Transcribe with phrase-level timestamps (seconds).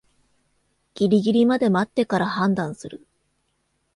[0.95, 3.05] ギリギリまで待ってから判断する